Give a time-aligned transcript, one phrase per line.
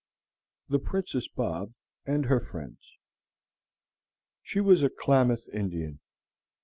[0.67, 1.75] THE PRINCESS BOB
[2.07, 2.97] AND HER FRIENDS.
[4.41, 5.99] She was a Klamath Indian.